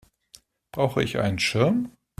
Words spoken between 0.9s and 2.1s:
ich einen Schirm?